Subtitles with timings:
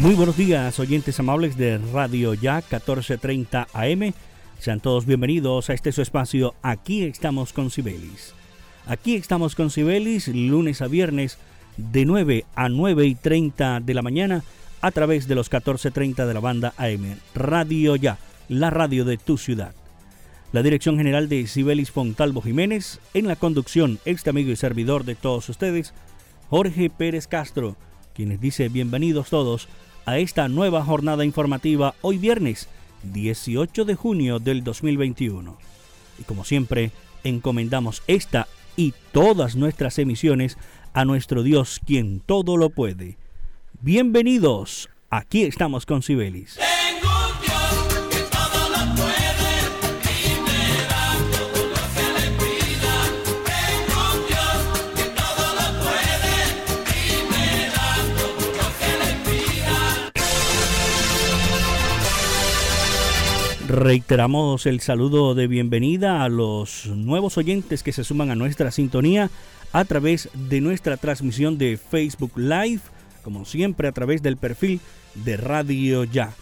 [0.00, 4.14] Muy buenos días, oyentes amables de Radio Ya 1430 AM.
[4.58, 6.54] Sean todos bienvenidos a este su espacio.
[6.62, 8.32] Aquí estamos con Sibelis.
[8.86, 11.36] Aquí estamos con Sibelis, lunes a viernes,
[11.76, 14.42] de 9 a 9 y 30 de la mañana,
[14.80, 17.18] a través de los 1430 de la banda AM.
[17.34, 18.16] Radio Ya,
[18.48, 19.74] la radio de tu ciudad.
[20.52, 25.14] La dirección general de Sibelis Fontalvo Jiménez, en la conducción, este amigo y servidor de
[25.14, 25.92] todos ustedes,
[26.48, 27.76] Jorge Pérez Castro,
[28.14, 29.68] quienes dice bienvenidos todos
[30.06, 32.68] a esta nueva jornada informativa hoy viernes
[33.04, 35.56] 18 de junio del 2021.
[36.18, 36.92] Y como siempre,
[37.24, 40.58] encomendamos esta y todas nuestras emisiones
[40.92, 43.16] a nuestro Dios quien todo lo puede.
[43.80, 46.58] Bienvenidos, aquí estamos con Sibelis.
[63.70, 69.30] Reiteramos el saludo de bienvenida a los nuevos oyentes que se suman a nuestra sintonía
[69.70, 72.80] a través de nuestra transmisión de Facebook Live,
[73.22, 74.80] como siempre a través del perfil
[75.14, 76.34] de Radio Ya.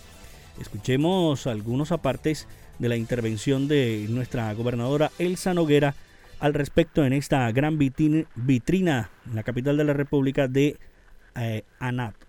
[0.59, 2.48] Escuchemos algunos apartes
[2.78, 5.94] de la intervención de nuestra gobernadora Elsa Noguera
[6.42, 10.76] al respecto en esta gran vitrina, en la capital de la República de
[11.36, 12.26] eh, Anato.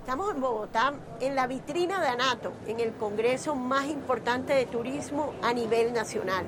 [0.00, 5.34] Estamos en Bogotá, en la vitrina de Anato, en el congreso más importante de turismo
[5.40, 6.46] a nivel nacional,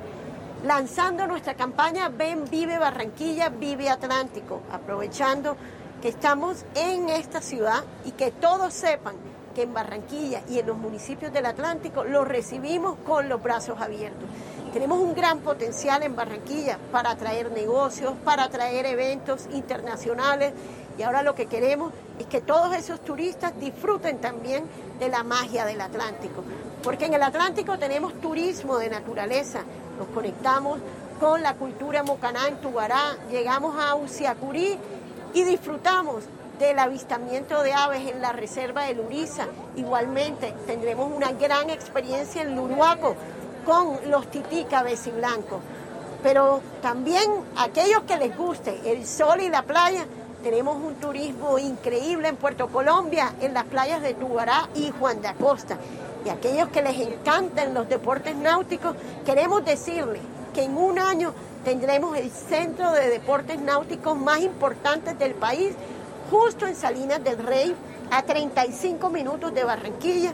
[0.64, 5.56] lanzando nuestra campaña Ven, Vive Barranquilla, Vive Atlántico, aprovechando
[6.02, 9.14] que estamos en esta ciudad y que todos sepan
[9.54, 14.28] que en Barranquilla y en los municipios del Atlántico lo recibimos con los brazos abiertos.
[14.78, 20.53] Tenemos un gran potencial en Barranquilla para atraer negocios, para atraer eventos internacionales.
[20.97, 24.62] Y ahora lo que queremos es que todos esos turistas disfruten también
[25.00, 26.44] de la magia del Atlántico,
[26.84, 29.62] porque en el Atlántico tenemos turismo de naturaleza,
[29.99, 30.78] nos conectamos
[31.19, 34.78] con la cultura mocaná en Tubará, llegamos a Uciacurí
[35.34, 36.22] y disfrutamos
[36.61, 39.47] del avistamiento de aves en la reserva de Luriza.
[39.75, 43.17] Igualmente tendremos una gran experiencia en Luruaco
[43.64, 44.66] con los tití
[45.16, 45.60] blancos.
[46.22, 50.04] Pero también aquellos que les guste el sol y la playa,
[50.42, 55.28] tenemos un turismo increíble en Puerto Colombia, en las playas de Tubará y Juan de
[55.28, 55.76] Acosta.
[56.24, 60.20] Y aquellos que les encantan los deportes náuticos, queremos decirles
[60.54, 61.32] que en un año
[61.64, 65.72] tendremos el centro de deportes náuticos más importante del país,
[66.31, 67.75] justo en Salinas del Rey,
[68.11, 70.32] a 35 minutos de Barranquilla,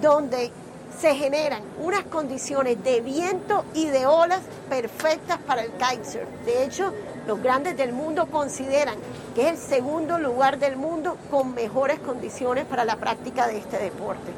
[0.00, 0.50] donde
[1.00, 6.28] se generan unas condiciones de viento y de olas perfectas para el kitesurf.
[6.44, 6.92] De hecho,
[7.26, 8.96] los grandes del mundo consideran
[9.34, 13.78] que es el segundo lugar del mundo con mejores condiciones para la práctica de este
[13.78, 14.32] deporte.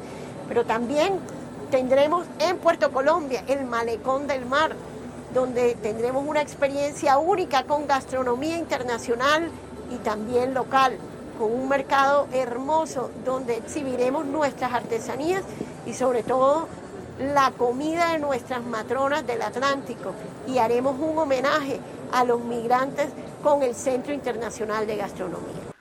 [0.47, 1.19] Pero también
[1.71, 4.75] tendremos en Puerto Colombia el malecón del mar,
[5.33, 9.49] donde tendremos una experiencia única con gastronomía internacional
[9.91, 10.97] y también local
[11.37, 15.43] con un mercado hermoso donde exhibiremos nuestras artesanías
[15.85, 16.67] y sobre todo
[17.19, 20.13] la comida de nuestras matronas del Atlántico
[20.47, 21.79] y haremos un homenaje
[22.11, 23.09] a los migrantes
[23.41, 25.75] con el Centro Internacional de Gastronomía.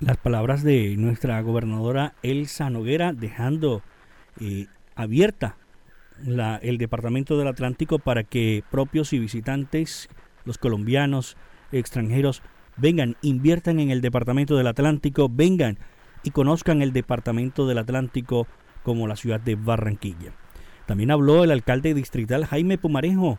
[0.00, 3.82] Las palabras de nuestra gobernadora Elsa Noguera dejando
[4.40, 5.56] eh, abierta
[6.62, 10.08] el Departamento del Atlántico para que propios y visitantes,
[10.44, 11.36] los colombianos,
[11.72, 12.42] extranjeros,
[12.76, 15.78] vengan, inviertan en el Departamento del Atlántico, vengan
[16.26, 18.48] y conozcan el Departamento del Atlántico
[18.82, 20.32] como la ciudad de Barranquilla.
[20.84, 23.38] También habló el alcalde distrital Jaime Pumarejo.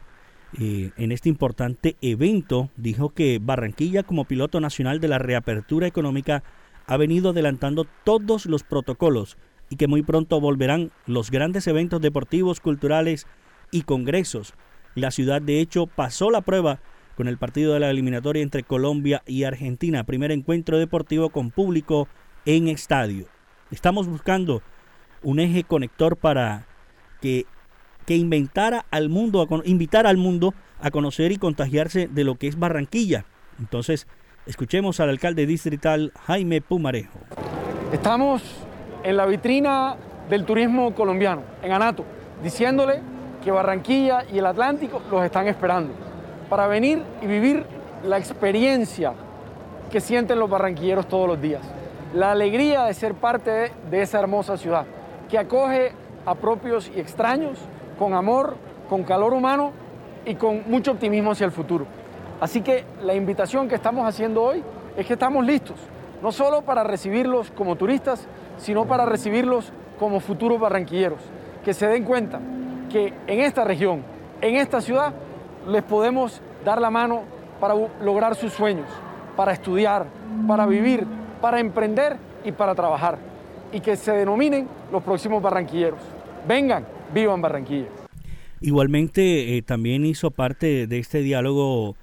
[0.58, 6.44] Eh, en este importante evento dijo que Barranquilla como piloto nacional de la reapertura económica
[6.86, 9.38] ha venido adelantando todos los protocolos
[9.70, 13.28] y que muy pronto volverán los grandes eventos deportivos, culturales
[13.70, 14.54] y congresos.
[14.96, 16.80] La ciudad de hecho pasó la prueba
[17.18, 22.08] con el partido de la eliminatoria entre Colombia y Argentina, primer encuentro deportivo con público
[22.48, 23.26] en estadio.
[23.72, 24.62] Estamos buscando
[25.22, 26.66] un eje conector para
[27.22, 27.46] que,
[28.06, 32.48] que inventara al mundo, a, invitar al mundo a conocer y contagiarse de lo que
[32.48, 33.26] es Barranquilla.
[33.60, 34.08] Entonces,
[34.46, 37.20] escuchemos al alcalde distrital Jaime Pumarejo.
[37.92, 38.42] Estamos
[39.04, 39.98] en la vitrina
[40.30, 42.06] del turismo colombiano, en Anato,
[42.42, 43.02] diciéndole
[43.44, 45.94] que Barranquilla y el Atlántico los están esperando
[46.50, 47.66] para venir y vivir
[48.06, 49.14] la experiencia
[49.92, 51.77] que sienten los barranquilleros todos los días.
[52.14, 54.86] La alegría de ser parte de, esa hermosa ciudad,
[55.30, 55.92] que acoge
[56.26, 57.60] a propios y extraños
[58.00, 58.56] con amor,
[58.90, 59.72] con calor humano
[60.26, 61.86] y con mucho optimismo hacia el futuro.
[62.40, 64.64] Así que la invitación que estamos haciendo hoy
[64.96, 65.76] es que estamos listos,
[66.22, 68.26] no solo para recibirlos como turistas,
[68.58, 71.20] sino para recibirlos como futuros barranquilleros,
[71.66, 72.40] que se den cuenta
[72.90, 74.02] que en esta región,
[74.40, 75.14] en esta ciudad,
[75.68, 77.24] les podemos dar la mano
[77.60, 78.88] para lograr sus sueños,
[79.36, 80.06] para estudiar,
[80.48, 81.06] para vivir,
[81.42, 83.18] para emprender y para trabajar.
[83.72, 86.00] Y que se denominen los próximos barranquilleros.
[86.48, 87.88] Vengan, vivan Barranquilla.
[88.62, 91.96] Igualmente, eh, también hizo parte de este diálogo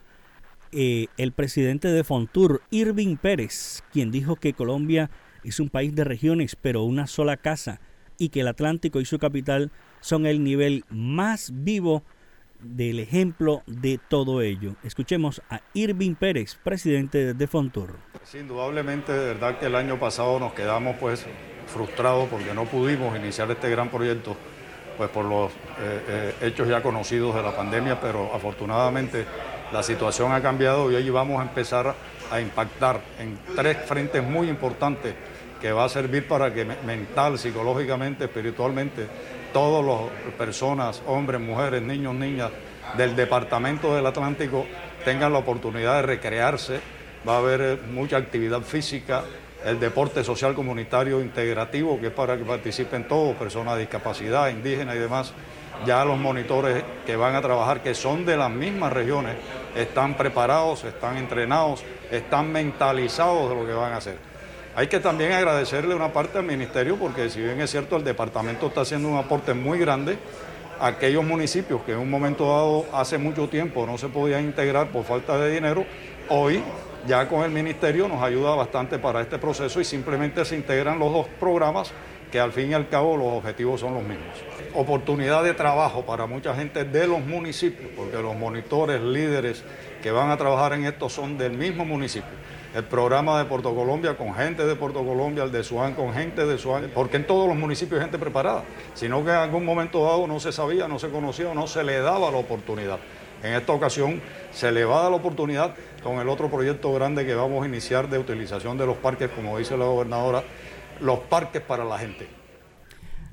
[0.72, 5.10] eh, el presidente de Fontur, Irving Pérez, quien dijo que Colombia
[5.44, 7.80] es un país de regiones, pero una sola casa,
[8.18, 9.70] y que el Atlántico y su capital
[10.00, 12.02] son el nivel más vivo
[12.60, 14.74] del ejemplo de todo ello.
[14.82, 17.96] Escuchemos a Irving Pérez, presidente de Fontur.
[18.32, 21.26] indudablemente, de verdad que el año pasado nos quedamos pues
[21.66, 24.36] frustrados porque no pudimos iniciar este gran proyecto
[24.96, 25.54] pues por los eh,
[26.08, 29.24] eh, hechos ya conocidos de la pandemia, pero afortunadamente
[29.72, 31.94] la situación ha cambiado y hoy vamos a empezar
[32.30, 35.14] a impactar en tres frentes muy importantes
[35.60, 39.06] que va a servir para que mental, psicológicamente, espiritualmente,
[39.54, 42.50] todas las personas, hombres, mujeres, niños, niñas
[42.98, 44.66] del Departamento del Atlántico
[45.04, 46.80] tengan la oportunidad de recrearse.
[47.26, 49.22] Va a haber eh, mucha actividad física,
[49.64, 54.96] el deporte social comunitario integrativo, que es para que participen todos, personas de discapacidad, indígenas
[54.96, 55.32] y demás.
[55.86, 59.36] Ya los monitores que van a trabajar, que son de las mismas regiones,
[59.76, 64.33] están preparados, están entrenados, están mentalizados de lo que van a hacer.
[64.76, 68.66] Hay que también agradecerle una parte al ministerio porque si bien es cierto el departamento
[68.66, 70.18] está haciendo un aporte muy grande
[70.80, 74.88] a aquellos municipios que en un momento dado hace mucho tiempo no se podían integrar
[74.88, 75.86] por falta de dinero,
[76.28, 76.60] hoy
[77.06, 81.12] ya con el ministerio nos ayuda bastante para este proceso y simplemente se integran los
[81.12, 81.92] dos programas
[82.32, 84.34] que al fin y al cabo los objetivos son los mismos.
[84.74, 89.62] Oportunidad de trabajo para mucha gente de los municipios, porque los monitores, líderes
[90.02, 92.32] que van a trabajar en esto son del mismo municipio
[92.74, 96.44] el programa de Puerto Colombia con gente de Puerto Colombia, el de Suán con gente
[96.44, 98.64] de Suán, porque en todos los municipios hay gente preparada,
[98.94, 102.00] sino que en algún momento dado no se sabía, no se conocía, no se le
[102.00, 102.98] daba la oportunidad.
[103.44, 107.24] En esta ocasión se le va a dar la oportunidad con el otro proyecto grande
[107.24, 110.42] que vamos a iniciar de utilización de los parques, como dice la gobernadora,
[111.00, 112.26] los parques para la gente.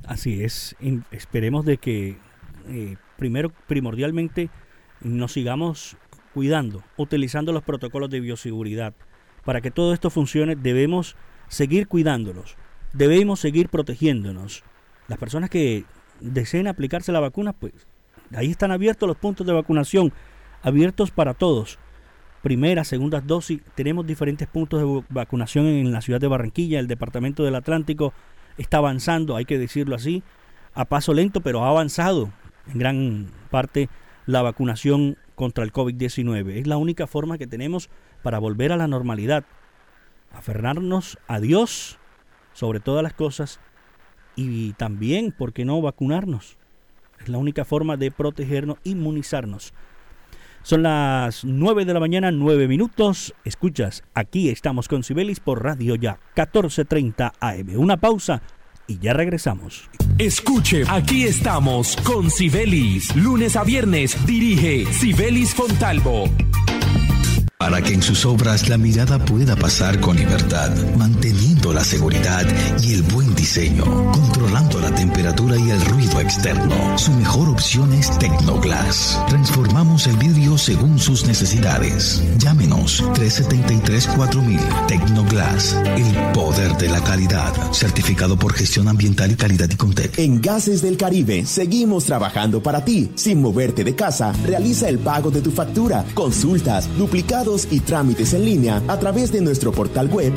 [0.05, 0.75] Así es,
[1.09, 2.17] esperemos de que
[2.69, 4.49] eh, primero, primordialmente,
[4.99, 5.97] nos sigamos
[6.33, 8.93] cuidando, utilizando los protocolos de bioseguridad,
[9.45, 11.15] para que todo esto funcione debemos
[11.47, 12.55] seguir cuidándonos,
[12.93, 14.63] debemos seguir protegiéndonos.
[15.07, 15.85] Las personas que
[16.19, 17.73] deseen aplicarse la vacuna, pues
[18.35, 20.13] ahí están abiertos los puntos de vacunación,
[20.61, 21.79] abiertos para todos.
[22.41, 27.43] Primera, segunda dosis, tenemos diferentes puntos de vacunación en la ciudad de Barranquilla, el departamento
[27.43, 28.13] del Atlántico
[28.57, 30.23] está avanzando, hay que decirlo así,
[30.73, 32.31] a paso lento, pero ha avanzado
[32.71, 33.89] en gran parte
[34.25, 36.59] la vacunación contra el COVID-19.
[36.59, 37.89] Es la única forma que tenemos
[38.21, 39.43] para volver a la normalidad,
[40.33, 41.97] aferrarnos a Dios
[42.53, 43.59] sobre todas las cosas
[44.35, 46.57] y también, ¿por qué no vacunarnos?
[47.19, 49.73] Es la única forma de protegernos, inmunizarnos.
[50.63, 53.33] Son las 9 de la mañana, 9 minutos.
[53.43, 57.79] Escuchas, aquí estamos con Sibelis por Radio Ya, 14.30 AM.
[57.79, 58.41] Una pausa
[58.87, 59.89] y ya regresamos.
[60.19, 63.15] Escuche, aquí estamos con Sibelis.
[63.15, 66.25] Lunes a viernes dirige Sibelis Fontalvo
[67.61, 72.45] para que en sus obras la mirada pueda pasar con libertad, manteniendo la seguridad
[72.81, 76.97] y el buen diseño, controlando la temperatura y el ruido externo.
[76.97, 79.19] Su mejor opción es Tecnoglass.
[79.29, 82.23] Transformamos el vidrio según sus necesidades.
[82.39, 89.75] Llámenos 373-4000 Tecnoglass, el poder de la calidad, certificado por gestión ambiental y calidad y
[89.75, 90.17] Contec.
[90.17, 93.11] En Gases del Caribe seguimos trabajando para ti.
[93.15, 98.45] Sin moverte de casa, realiza el pago de tu factura, consultas, duplicados y trámites en
[98.45, 100.33] línea a través de nuestro portal web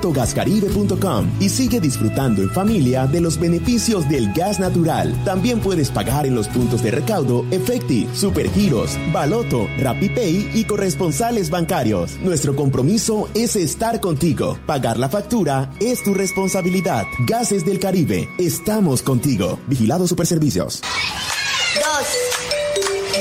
[0.00, 5.14] www.gascaribe.com y sigue disfrutando en familia de los beneficios del gas natural.
[5.24, 12.18] También puedes pagar en los puntos de recaudo Efecti, Supergiros, Baloto, RappiPay y corresponsales bancarios.
[12.20, 14.58] Nuestro compromiso es estar contigo.
[14.66, 17.04] Pagar la factura es tu responsabilidad.
[17.26, 19.58] Gases del Caribe, estamos contigo.
[19.66, 20.80] Vigilado Superservicios.
[21.74, 22.30] Dos.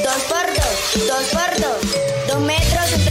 [0.03, 1.07] Dos por dos.
[1.07, 2.27] Dos por dos.
[2.27, 3.08] Dos metros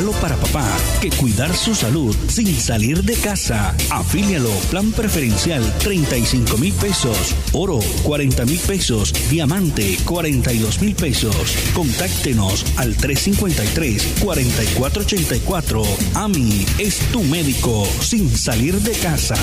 [0.00, 0.64] regalo para papá
[1.00, 3.74] que cuidar su salud sin salir de casa.
[3.90, 4.50] Afílialo.
[4.70, 7.34] Plan preferencial 35 mil pesos.
[7.52, 9.12] Oro 40 mil pesos.
[9.28, 11.34] Diamante 42 mil pesos.
[11.74, 15.84] Contáctenos al 353-4484.
[16.14, 19.36] AMI es tu médico sin salir de casa.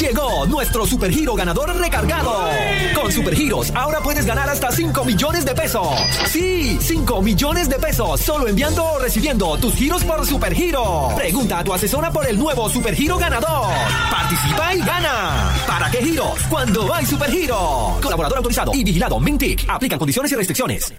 [0.00, 2.48] Llegó nuestro supergiro ganador recargado.
[2.94, 5.86] Con supergiros ahora puedes ganar hasta 5 millones de pesos.
[6.26, 11.10] Sí, 5 millones de pesos solo enviando o recibiendo tus giros por supergiro.
[11.14, 13.68] Pregunta a tu asesora por el nuevo supergiro ganador.
[14.10, 15.52] Participa y gana.
[15.66, 16.40] ¿Para qué giros?
[16.48, 17.98] Cuando hay supergiro.
[18.00, 19.66] Colaborador autorizado y vigilado Mintic.
[19.68, 20.94] Aplican condiciones y restricciones.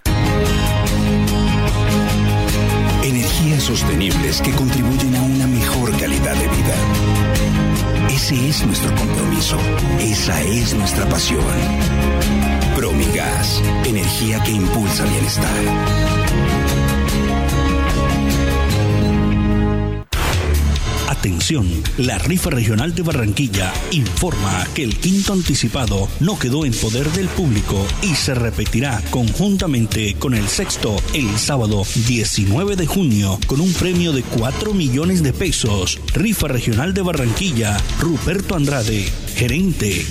[3.02, 6.74] Energías sostenibles que contribuyen a una mejor calidad de vida.
[8.32, 9.58] Ese es nuestro compromiso.
[10.00, 11.44] Esa es nuestra pasión.
[12.74, 16.61] Promigas, energía que impulsa bienestar.
[21.22, 27.08] Atención, la rifa regional de Barranquilla informa que el quinto anticipado no quedó en poder
[27.12, 33.60] del público y se repetirá conjuntamente con el sexto el sábado 19 de junio con
[33.60, 36.00] un premio de 4 millones de pesos.
[36.12, 39.04] Rifa regional de Barranquilla, Ruperto Andrade,
[39.36, 40.04] gerente.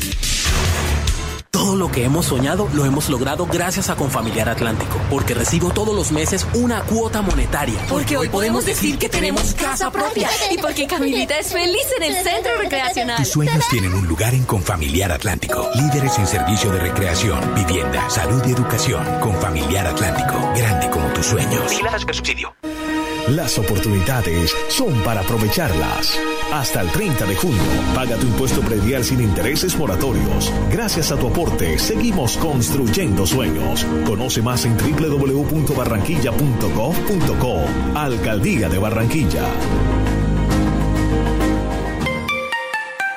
[1.52, 5.94] Todo lo que hemos soñado lo hemos logrado gracias a Confamiliar Atlántico, porque recibo todos
[5.94, 7.78] los meses una cuota monetaria.
[7.90, 12.24] Porque hoy podemos decir que tenemos casa propia y porque Camilita es feliz en el
[12.24, 13.18] centro recreacional.
[13.18, 15.70] Tus sueños tienen un lugar en Confamiliar Atlántico.
[15.76, 19.06] Líderes en servicio de recreación, vivienda, salud y educación.
[19.20, 21.70] Confamiliar Atlántico, grande como tus sueños.
[22.16, 22.56] subsidio.
[23.28, 26.18] Las oportunidades son para aprovecharlas.
[26.52, 27.62] Hasta el 30 de junio,
[27.96, 30.52] paga tu impuesto predial sin intereses moratorios.
[30.70, 33.86] Gracias a tu aporte, seguimos construyendo sueños.
[34.06, 37.62] Conoce más en www.barranquilla.gov.co.
[37.96, 39.48] Alcaldía de Barranquilla.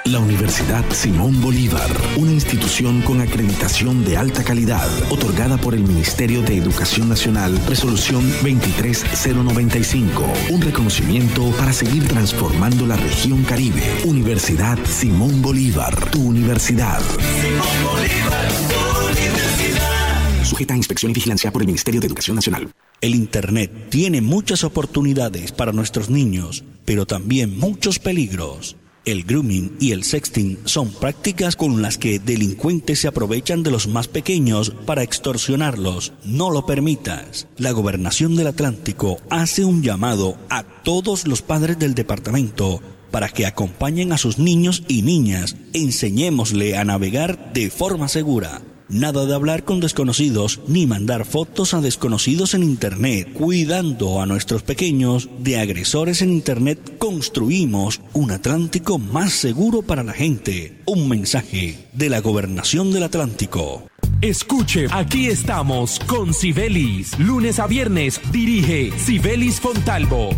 [0.06, 6.42] La Universidad Simón Bolívar, una institución con acreditación de alta calidad, otorgada por el Ministerio
[6.42, 13.80] de Educación Nacional, resolución 23095, un reconocimiento para seguir transformando la región Caribe.
[14.04, 17.00] Universidad Simón Bolívar, tu universidad.
[17.00, 18.74] Simón Bolívar, tu
[19.08, 20.44] universidad.
[20.44, 22.70] Sujeta a inspección y vigilancia por el Ministerio de Educación Nacional.
[23.00, 28.76] El Internet tiene muchas oportunidades para nuestros niños, pero también muchos peligros.
[29.04, 33.86] El grooming y el sexting son prácticas con las que delincuentes se aprovechan de los
[33.86, 36.14] más pequeños para extorsionarlos.
[36.24, 37.46] No lo permitas.
[37.58, 42.80] La gobernación del Atlántico hace un llamado a todos los padres del departamento
[43.10, 45.54] para que acompañen a sus niños y niñas.
[45.74, 48.62] Enseñémosle a navegar de forma segura.
[48.88, 53.32] Nada de hablar con desconocidos ni mandar fotos a desconocidos en Internet.
[53.32, 60.12] Cuidando a nuestros pequeños de agresores en Internet, construimos un Atlántico más seguro para la
[60.12, 60.82] gente.
[60.86, 63.88] Un mensaje de la Gobernación del Atlántico.
[64.20, 67.18] Escuche, aquí estamos con Sibelis.
[67.18, 70.30] Lunes a viernes dirige Sibelis Fontalvo.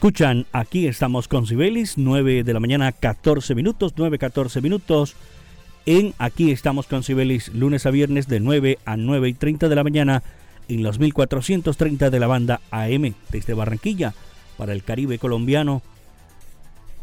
[0.00, 5.14] Escuchan, aquí estamos con Sibelis, 9 de la mañana, 14 minutos, 9, 14 minutos.
[5.84, 9.74] En Aquí estamos con Sibelis, lunes a viernes de 9 a 9 y 30 de
[9.74, 10.22] la mañana
[10.70, 14.14] en los 1430 de la banda AM desde Barranquilla
[14.56, 15.82] para el Caribe colombiano.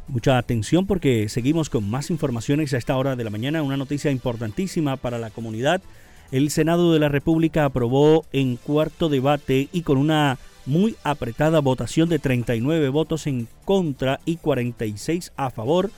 [0.08, 3.62] Mucha atención porque seguimos con más informaciones a esta hora de la mañana.
[3.62, 5.84] Una noticia importantísima para la comunidad.
[6.32, 12.10] El Senado de la República aprobó en cuarto debate y con una muy apretada votación
[12.10, 15.90] de 39 votos en contra y 46 a favor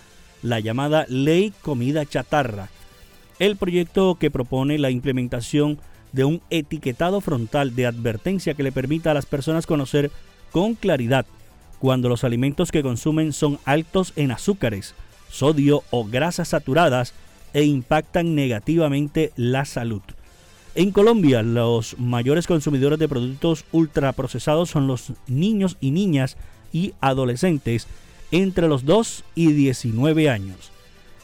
[0.42, 2.70] la llamada Ley Comida Chatarra.
[3.40, 5.80] El proyecto que propone la implementación
[6.12, 10.12] de un etiquetado frontal de advertencia que le permita a las personas conocer
[10.52, 11.26] con claridad
[11.80, 14.96] cuando los alimentos que consumen son altos en azúcares,
[15.30, 17.14] sodio o grasas saturadas
[17.54, 20.02] e impactan negativamente la salud.
[20.76, 26.38] En Colombia, los mayores consumidores de productos ultraprocesados son los niños y niñas
[26.72, 27.88] y adolescentes
[28.32, 30.72] entre los 2 y 19 años,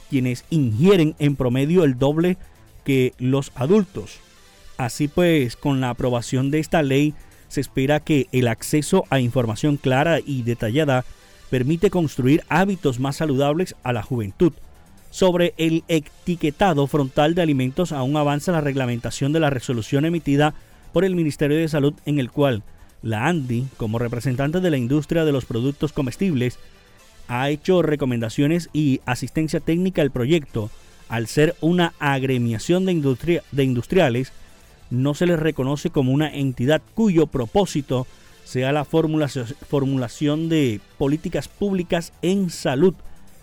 [0.09, 2.37] quienes ingieren en promedio el doble
[2.83, 4.17] que los adultos.
[4.77, 7.13] Así pues, con la aprobación de esta ley,
[7.47, 11.05] se espera que el acceso a información clara y detallada
[11.49, 14.53] permite construir hábitos más saludables a la juventud.
[15.15, 20.53] Sobre el etiquetado frontal de alimentos aún avanza la reglamentación de la resolución emitida
[20.91, 22.63] por el Ministerio de Salud en el cual
[23.01, 26.59] la ANDI, como representante de la industria de los productos comestibles,
[27.29, 30.69] ha hecho recomendaciones y asistencia técnica al proyecto,
[31.07, 34.33] al ser una agremiación de, de industriales,
[34.89, 38.05] no se les reconoce como una entidad cuyo propósito
[38.43, 42.95] sea la formulación de políticas públicas en salud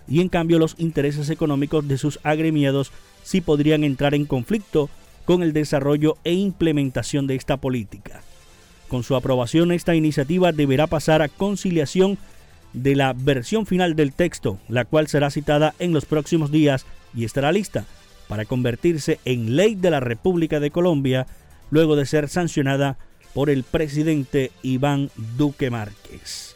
[0.08, 2.92] y en cambio los intereses económicos de sus agremiados
[3.22, 4.90] sí podrían entrar en conflicto
[5.24, 8.22] con el desarrollo e implementación de esta política.
[8.88, 12.18] Con su aprobación esta iniciativa deberá pasar a conciliación
[12.72, 17.24] de la versión final del texto, la cual será citada en los próximos días y
[17.24, 17.84] estará lista
[18.28, 21.26] para convertirse en ley de la República de Colombia
[21.70, 22.98] luego de ser sancionada
[23.34, 26.54] por el presidente Iván Duque Márquez.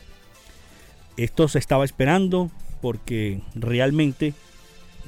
[1.16, 4.34] Esto se estaba esperando porque realmente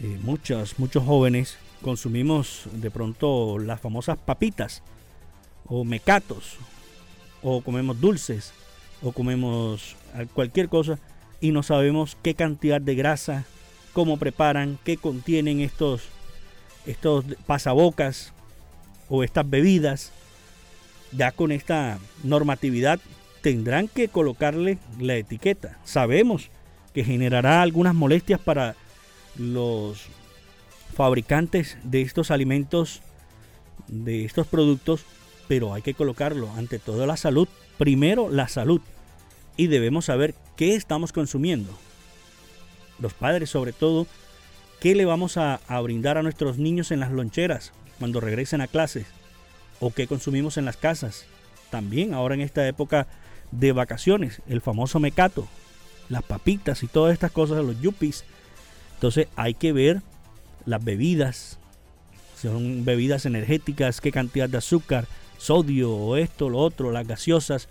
[0.00, 4.82] eh, muchos, muchos jóvenes consumimos de pronto las famosas papitas
[5.66, 6.56] o mecatos
[7.42, 8.52] o comemos dulces
[9.02, 9.96] o comemos
[10.34, 10.98] cualquier cosa
[11.40, 13.44] y no sabemos qué cantidad de grasa,
[13.92, 16.08] cómo preparan, qué contienen estos
[16.88, 18.32] estos pasabocas
[19.08, 20.10] o estas bebidas,
[21.12, 22.98] ya con esta normatividad
[23.42, 25.78] tendrán que colocarle la etiqueta.
[25.84, 26.50] Sabemos
[26.98, 28.74] que generará algunas molestias para
[29.36, 30.06] los
[30.96, 33.02] fabricantes de estos alimentos,
[33.86, 35.04] de estos productos,
[35.46, 37.46] pero hay que colocarlo ante todo la salud.
[37.78, 38.80] Primero la salud.
[39.56, 41.70] Y debemos saber qué estamos consumiendo.
[42.98, 44.08] Los padres sobre todo
[44.80, 49.06] ¿Qué le vamos a, brindar a nuestros niños en las loncheras cuando regresen a clases?
[49.78, 51.26] ¿O qué consumimos en las casas?
[51.70, 53.06] También ahora en esta época
[53.52, 55.46] de vacaciones, el famoso mecato,
[56.08, 58.24] las papitas y todas estas cosas, los yuppies.
[58.94, 60.02] Entonces hay que ver
[60.66, 61.58] las bebidas,
[62.40, 65.06] son bebidas energéticas, qué cantidad de azúcar,
[65.38, 67.68] sodio o esto, lo otro, las gaseosas,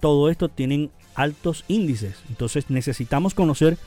[0.00, 2.16] todo esto tienen altos índices.
[2.28, 3.78] Entonces necesitamos conocer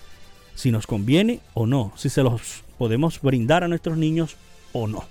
[0.55, 4.35] si nos conviene o no, si se los podemos brindar a nuestros niños
[4.73, 5.05] o no.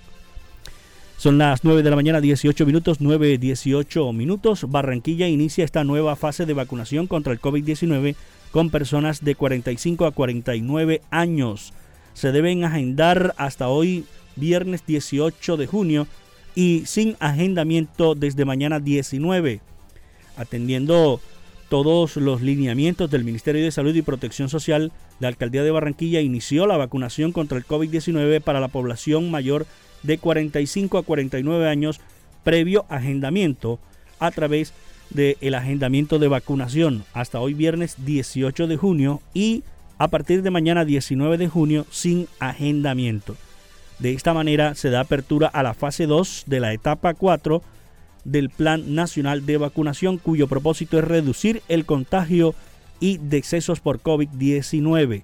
[1.17, 4.69] Son las 9 de la mañana, 18 minutos, 9, 18 minutos.
[4.69, 8.15] Barranquilla inicia esta nueva fase de vacunación contra el COVID-19
[8.51, 11.73] con personas de 45 a 49 años.
[12.13, 16.07] Se deben agendar hasta hoy, viernes 18 de junio,
[16.53, 19.61] y sin agendamiento desde mañana 19,
[20.35, 21.21] atendiendo
[21.69, 26.67] todos los lineamientos del Ministerio de Salud y Protección Social, la Alcaldía de Barranquilla inició
[26.67, 29.65] la vacunación contra el COVID-19 para la población mayor
[30.03, 32.01] de 45 a 49 años
[32.43, 33.79] previo agendamiento
[34.19, 34.73] a través
[35.13, 39.63] del agendamiento de vacunación hasta hoy viernes 18 de junio y
[39.97, 43.35] a partir de mañana 19 de junio sin agendamiento.
[43.99, 47.61] De esta manera se da apertura a la fase 2 de la etapa 4
[48.23, 52.55] del Plan Nacional de Vacunación, cuyo propósito es reducir el contagio
[52.99, 55.23] y decesos por COVID-19.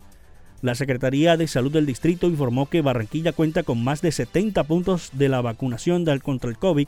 [0.62, 5.12] La Secretaría de Salud del Distrito informó que Barranquilla cuenta con más de 70 puntos
[5.14, 6.88] de la vacunación contra el COVID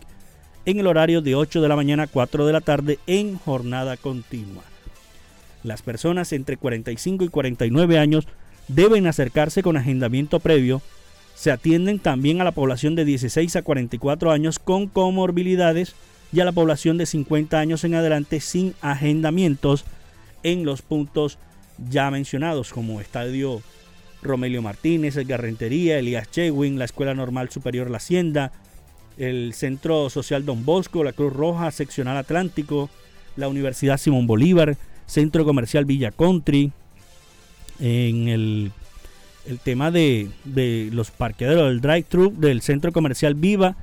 [0.65, 3.98] en el horario de 8 de la mañana a 4 de la tarde en jornada
[3.98, 4.63] continua.
[5.63, 8.28] Las personas entre 45 y 49 años
[8.67, 10.82] deben acercarse con agendamiento previo
[11.39, 15.95] se atienden también a la población de 16 a 44 años con comorbilidades
[16.34, 19.86] y a la población de 50 años en adelante sin agendamientos
[20.43, 21.38] en los puntos
[21.89, 23.62] ya mencionados, como Estadio
[24.22, 28.52] Romelio Martínez, el Garrentería, Elías Chewin, la Escuela Normal Superior La Hacienda,
[29.19, 32.89] el Centro Social Don Bosco, la Cruz Roja, Seccional Atlántico,
[33.36, 36.71] la Universidad Simón Bolívar, Centro Comercial Villa Country,
[37.79, 38.71] en el,
[39.45, 43.75] el tema de, de los parqueaderos del drive-thru del Centro Comercial Viva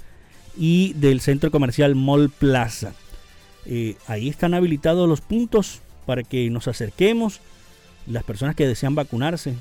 [0.57, 2.95] y del Centro Comercial Mall Plaza.
[3.67, 7.41] Eh, ahí están habilitados los puntos para que nos acerquemos.
[8.07, 9.55] Las personas que desean vacunarse,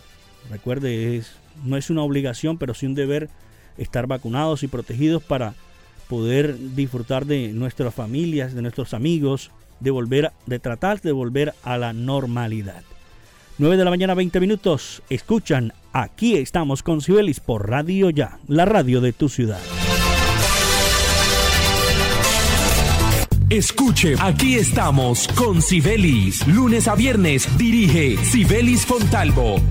[0.50, 1.32] recuerde, es,
[1.64, 3.30] no es una obligación, pero sí un deber
[3.78, 5.56] estar vacunados y protegidos para
[6.08, 11.78] poder disfrutar de nuestras familias, de nuestros amigos, de volver, de tratar de volver a
[11.78, 12.84] la normalidad.
[13.58, 15.02] 9 de la mañana, 20 minutos.
[15.10, 19.62] Escuchan, aquí estamos con Cibelis por Radio Ya, la radio de tu ciudad.
[23.50, 26.46] Escuche, aquí estamos con Sibelis.
[26.48, 29.62] Lunes a viernes dirige Sibelis Fontalvo.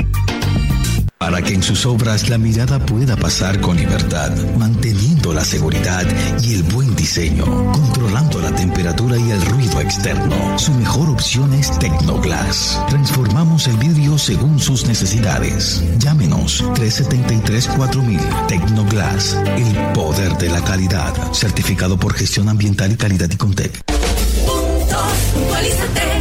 [1.24, 6.04] Para que en sus obras la mirada pueda pasar con libertad, manteniendo la seguridad
[6.42, 10.58] y el buen diseño, controlando la temperatura y el ruido externo.
[10.58, 12.78] Su mejor opción es Tecnoglass.
[12.90, 15.82] Transformamos el vidrio según sus necesidades.
[15.98, 21.14] Llámenos 373-4000 Tecnoglass, el poder de la calidad.
[21.32, 23.93] Certificado por gestión ambiental y calidad y Contec.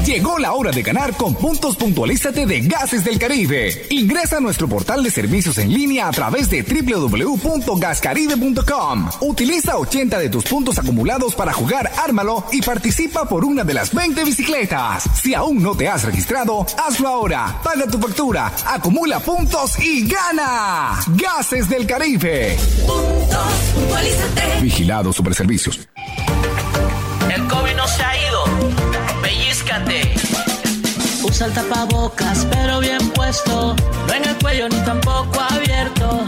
[0.05, 3.87] Llegó la hora de ganar con puntos puntualízate de Gases del Caribe.
[3.89, 9.09] Ingresa a nuestro portal de servicios en línea a través de www.gascaribe.com.
[9.21, 13.91] Utiliza 80 de tus puntos acumulados para jugar Ármalo y participa por una de las
[13.93, 15.05] 20 bicicletas.
[15.21, 17.59] Si aún no te has registrado, hazlo ahora.
[17.63, 20.99] Paga tu factura, acumula puntos y gana.
[21.15, 22.57] Gases del Caribe.
[22.85, 24.61] Puntos puntualízate.
[24.61, 25.87] Vigilado Superservicios.
[27.33, 28.52] El COVID no se ha ido.
[31.23, 33.75] Usa el tapabocas, pero bien puesto.
[34.07, 36.23] No en el cuello ni tampoco abierto.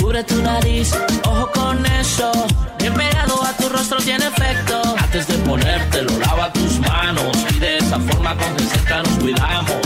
[0.00, 0.92] Cubre tu nariz,
[1.24, 2.32] ojo con eso.
[2.80, 4.82] Bien pegado a tu rostro tiene efecto.
[4.98, 7.36] Antes de ponértelo, lava tus manos.
[7.54, 9.76] Y de esa forma con cerca nos cuidamos.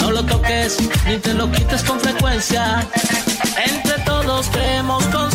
[0.00, 2.86] No lo toques ni te lo quites con frecuencia.
[3.64, 5.31] Entre todos creemos conciencia.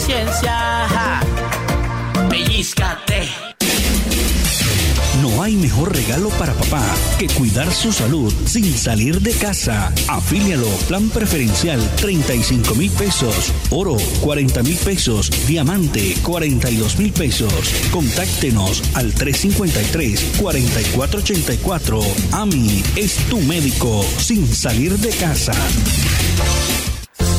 [5.89, 6.82] Regalo para papá
[7.17, 9.91] que cuidar su salud sin salir de casa.
[10.08, 10.69] Afílialo.
[10.88, 13.52] Plan preferencial 35 mil pesos.
[13.69, 15.30] Oro 40 mil pesos.
[15.47, 17.52] Diamante 42 mil pesos.
[17.91, 22.02] Contáctenos al 353-4484.
[22.32, 25.52] AMI es tu médico sin salir de casa.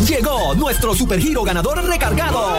[0.07, 2.53] Llegó nuestro supergiro ganador recargado.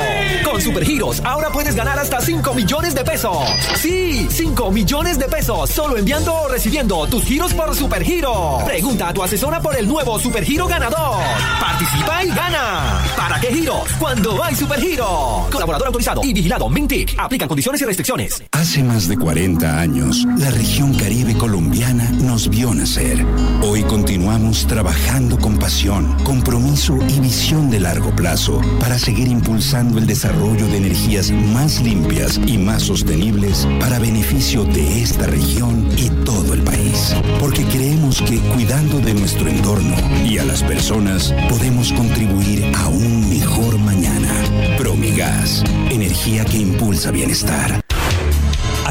[0.44, 3.38] Con supergiros ahora puedes ganar hasta 5 millones de pesos.
[3.76, 8.60] Sí, 5 millones de pesos solo enviando o recibiendo tus giros por supergiro.
[8.66, 11.22] Pregunta a tu asesora por el nuevo supergiro ganador.
[11.60, 13.02] Participa y gana.
[13.16, 13.90] ¿Para qué giros?
[14.00, 15.48] Cuando hay supergiro.
[15.52, 17.16] Colaborador autorizado y vigilado Mintic.
[17.18, 18.44] Aplican condiciones y restricciones.
[18.52, 22.09] Hace más de 40 años, la región caribe colombiana
[22.48, 23.26] vio nacer.
[23.62, 30.06] Hoy continuamos trabajando con pasión, compromiso y visión de largo plazo para seguir impulsando el
[30.06, 36.54] desarrollo de energías más limpias y más sostenibles para beneficio de esta región y todo
[36.54, 37.16] el país.
[37.40, 43.28] Porque creemos que cuidando de nuestro entorno y a las personas podemos contribuir a un
[43.30, 44.32] mejor mañana.
[44.78, 47.89] Promigas, energía que impulsa bienestar.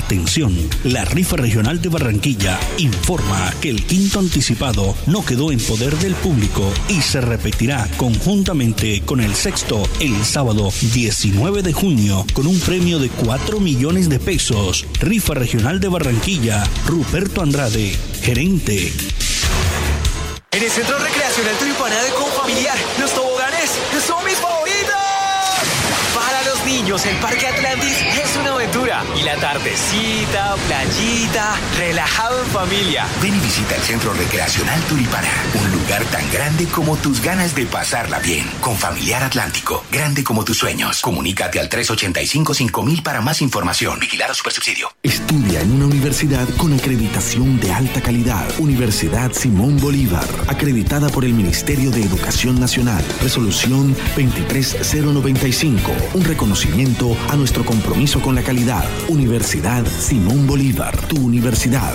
[0.08, 5.94] Atención, la rifa regional de Barranquilla informa que el quinto anticipado no quedó en poder
[5.98, 12.46] del público y se repetirá conjuntamente con el sexto el sábado 19 de junio con
[12.46, 14.86] un premio de 4 millones de pesos.
[14.98, 18.90] Rifa regional de Barranquilla, Ruperto Andrade, gerente.
[20.52, 23.72] En el Centro Recreacional Tulipana de Confamiliar, los toboganes
[24.06, 24.67] son mis favoritos.
[26.68, 29.02] Niños, el Parque Atlantis es una aventura.
[29.18, 33.06] Y la tardecita, playita, relajado en familia.
[33.22, 37.64] Ven y visita el Centro Recreacional Tulipana, un lugar tan grande como tus ganas de
[37.64, 38.46] pasarla bien.
[38.60, 41.00] Con Familiar Atlántico, grande como tus sueños.
[41.00, 43.98] Comunícate al 385-5000 para más información.
[43.98, 44.92] Vigilar a Supersubsidio.
[45.02, 48.46] Estudia en una universidad con acreditación de alta calidad.
[48.58, 53.02] Universidad Simón Bolívar, acreditada por el Ministerio de Educación Nacional.
[53.22, 56.57] Resolución 23095, un reconocimiento
[57.30, 58.84] a nuestro compromiso con la calidad.
[59.08, 61.94] Universidad Simón Bolívar, tu universidad.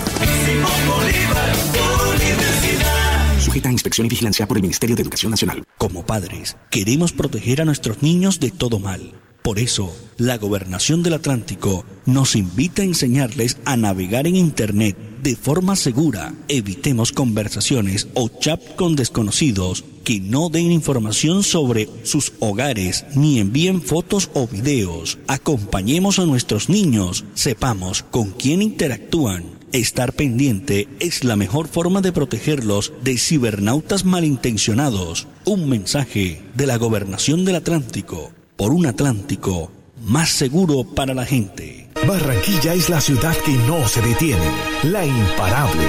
[3.38, 5.64] Sujeta a inspección y vigilancia por el Ministerio de Educación Nacional.
[5.76, 9.12] Como padres, queremos proteger a nuestros niños de todo mal.
[9.44, 15.36] Por eso, la Gobernación del Atlántico nos invita a enseñarles a navegar en Internet de
[15.36, 16.32] forma segura.
[16.48, 23.82] Evitemos conversaciones o chat con desconocidos que no den información sobre sus hogares ni envíen
[23.82, 25.18] fotos o videos.
[25.26, 29.44] Acompañemos a nuestros niños, sepamos con quién interactúan.
[29.72, 35.26] Estar pendiente es la mejor forma de protegerlos de cibernautas malintencionados.
[35.44, 39.70] Un mensaje de la Gobernación del Atlántico por un Atlántico
[40.04, 41.88] más seguro para la gente.
[42.06, 44.44] Barranquilla es la ciudad que no se detiene,
[44.82, 45.88] la imparable.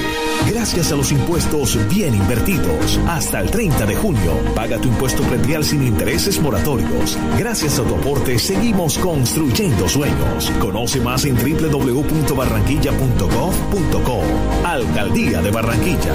[0.50, 3.00] Gracias a los impuestos bien invertidos.
[3.08, 7.18] Hasta el 30 de junio, paga tu impuesto predial sin intereses moratorios.
[7.38, 10.50] Gracias a tu aporte, seguimos construyendo sueños.
[10.60, 14.22] Conoce más en www.barranquilla.gov.co.
[14.64, 16.14] Alcaldía de Barranquilla.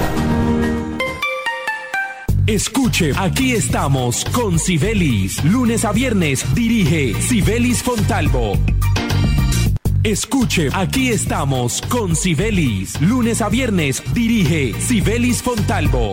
[2.51, 5.45] Escuche, aquí estamos con Sibelis.
[5.45, 8.59] Lunes a viernes dirige Sibelis Fontalvo.
[10.03, 13.01] Escuche, aquí estamos con Sibelis.
[13.01, 16.11] Lunes a viernes dirige Sibelis Fontalvo.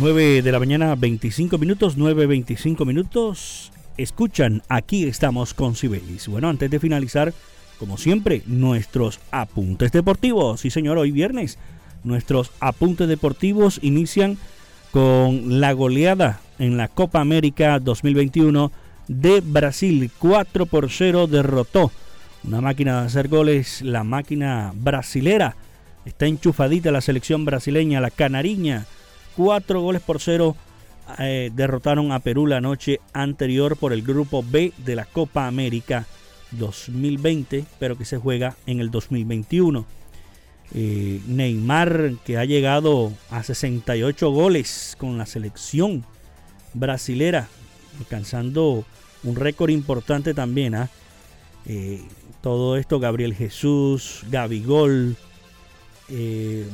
[0.00, 6.28] Nueve de la mañana, 25 minutos, 9.25 minutos escuchan, aquí estamos con Sibelis.
[6.28, 7.32] Bueno, antes de finalizar,
[7.78, 10.60] como siempre, nuestros apuntes deportivos.
[10.60, 11.58] Sí, señor, hoy viernes.
[12.04, 14.38] Nuestros apuntes deportivos inician
[14.92, 18.70] con la goleada en la Copa América 2021
[19.08, 20.10] de Brasil.
[20.18, 21.90] 4 por 0 derrotó
[22.44, 25.56] una máquina de hacer goles, la máquina brasilera.
[26.04, 28.86] Está enchufadita la selección brasileña, la canariña.
[29.36, 30.56] 4 goles por 0
[31.18, 36.04] eh, derrotaron a Perú la noche anterior por el grupo B de la Copa América
[36.50, 39.86] 2020, pero que se juega en el 2021.
[40.74, 46.04] Eh, Neymar, que ha llegado a 68 goles con la selección
[46.74, 47.48] brasilera,
[47.98, 48.84] alcanzando
[49.22, 50.74] un récord importante también.
[50.74, 50.90] ¿ah?
[51.66, 52.02] Eh,
[52.42, 55.16] todo esto, Gabriel Jesús, Gabigol,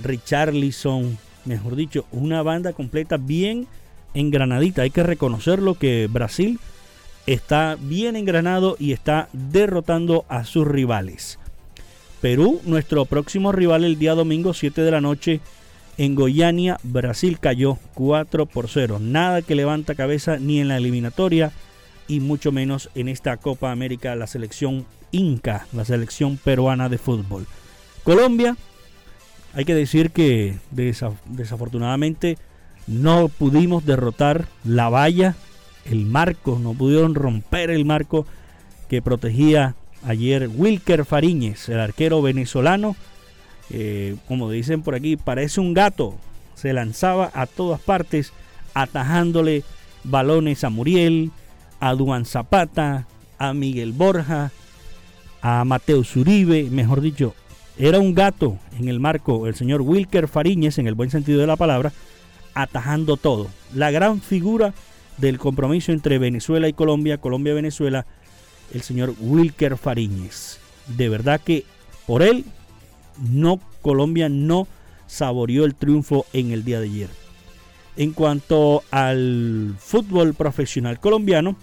[0.03, 3.69] Richarlison, mejor dicho, una banda completa bien
[4.15, 4.83] engranadita.
[4.83, 6.59] Hay que reconocerlo que Brasil
[7.27, 11.39] está bien engranado y está derrotando a sus rivales.
[12.21, 15.41] Perú, nuestro próximo rival el día domingo 7 de la noche
[15.99, 18.99] en Goiânia, Brasil cayó 4 por 0.
[19.01, 21.53] Nada que levanta cabeza ni en la eliminatoria
[22.09, 27.47] y mucho menos en esta Copa América, la selección Inca, la selección peruana de fútbol.
[28.05, 28.57] Colombia,
[29.55, 32.39] hay que decir que desafortunadamente
[32.87, 35.37] no pudimos derrotar la valla,
[35.85, 38.27] el marco, no pudieron romper el marco
[38.89, 42.97] que protegía ayer Wilker Fariñez, el arquero venezolano.
[43.71, 46.17] Eh, como dicen por aquí, parece un gato.
[46.55, 48.33] Se lanzaba a todas partes,
[48.75, 49.65] atajándole
[50.05, 51.31] balones a Muriel,
[51.81, 53.07] a Duan Zapata,
[53.39, 54.53] a Miguel Borja,
[55.41, 57.35] a Mateo Zuribe, mejor dicho,
[57.79, 61.47] era un gato en el marco, el señor Wilker Fariñez, en el buen sentido de
[61.47, 61.93] la palabra,
[62.55, 63.49] atajando todo.
[63.75, 64.75] La gran figura
[65.19, 68.07] del compromiso entre Venezuela y Colombia, Colombia-Venezuela,
[68.73, 70.59] el señor Wilker Fariñez.
[70.89, 71.65] De verdad que
[72.07, 72.45] por él,
[73.31, 74.67] no, Colombia no
[75.07, 77.09] saboreó el triunfo en el día de ayer.
[77.97, 81.57] En cuanto al fútbol profesional colombiano,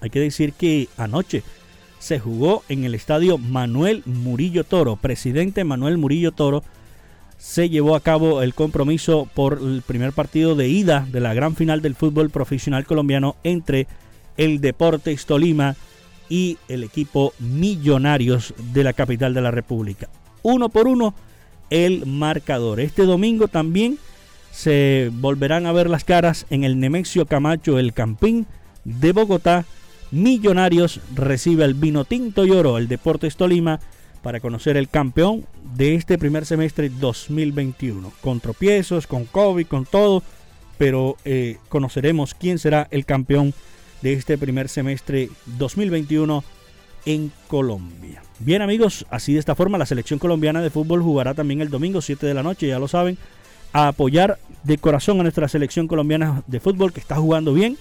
[0.00, 1.42] hay que decir que anoche
[1.98, 6.62] se jugó en el estadio Manuel Murillo Toro, presidente Manuel Murillo Toro,
[7.38, 11.54] se llevó a cabo el compromiso por el primer partido de ida de la gran
[11.54, 13.86] final del fútbol profesional colombiano entre
[14.36, 15.76] el Deportes Tolima
[16.28, 20.08] y el equipo Millonarios de la capital de la República.
[20.42, 21.14] Uno por uno
[21.70, 22.80] el marcador.
[22.80, 23.98] Este domingo también
[24.50, 28.46] se volverán a ver las caras en el Nemexio Camacho El Campín
[28.84, 29.64] de Bogotá.
[30.10, 33.80] Millonarios recibe el vino tinto y oro, el Deportes Tolima
[34.26, 38.12] para conocer el campeón de este primer semestre 2021.
[38.20, 40.20] Con tropiezos, con COVID, con todo,
[40.78, 43.54] pero eh, conoceremos quién será el campeón
[44.02, 46.42] de este primer semestre 2021
[47.04, 48.20] en Colombia.
[48.40, 52.00] Bien amigos, así de esta forma la selección colombiana de fútbol jugará también el domingo
[52.00, 53.18] 7 de la noche, ya lo saben,
[53.72, 57.78] a apoyar de corazón a nuestra selección colombiana de fútbol que está jugando bien.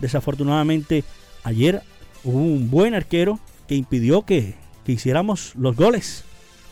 [0.00, 1.04] Desafortunadamente
[1.42, 1.80] ayer
[2.22, 6.24] hubo un buen arquero que impidió que que hiciéramos los goles.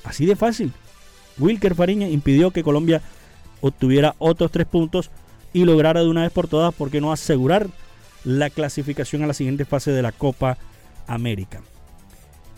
[0.04, 0.72] Así de fácil.
[1.36, 3.02] Wilker Fariña impidió que Colombia
[3.60, 5.10] obtuviera otros tres puntos
[5.52, 7.68] y lograra de una vez por todas, ¿por qué no asegurar
[8.22, 10.58] la clasificación a la siguiente fase de la Copa
[11.08, 11.60] América?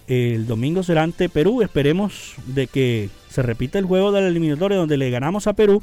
[0.06, 1.62] El domingo será ante Perú.
[1.62, 5.82] Esperemos de que se repita el juego de la eliminatoria donde le ganamos a Perú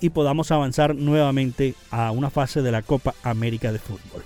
[0.00, 4.24] y podamos avanzar nuevamente a una fase de la Copa América de Fútbol.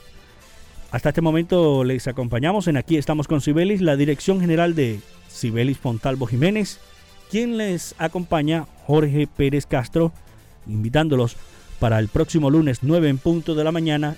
[0.90, 5.78] Hasta este momento les acompañamos en Aquí estamos con Sibelis, la dirección general de Sibelis
[5.78, 6.78] Fontalvo Jiménez,
[7.30, 10.12] quien les acompaña Jorge Pérez Castro,
[10.66, 11.36] invitándolos
[11.80, 14.16] para el próximo lunes 9 en punto de la mañana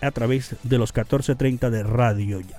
[0.00, 2.58] a través de los 14.30 de Radio Ya.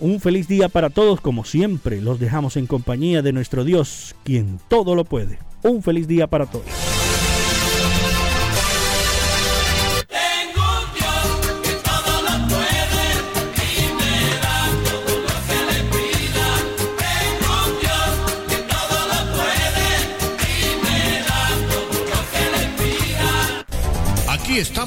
[0.00, 4.58] Un feliz día para todos, como siempre, los dejamos en compañía de nuestro Dios, quien
[4.68, 5.38] todo lo puede.
[5.62, 6.91] Un feliz día para todos.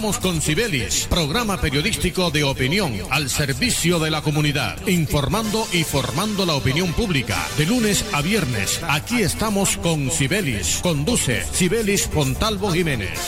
[0.06, 6.54] Con Cibelis, programa periodístico de opinión al servicio de la comunidad, informando y formando la
[6.54, 7.44] opinión pública.
[7.58, 10.80] De lunes a viernes, aquí estamos con Cibelis.
[10.84, 13.20] Conduce Cibelis Pontalvo Jiménez.